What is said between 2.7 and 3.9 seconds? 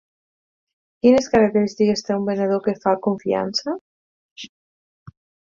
fa confiança?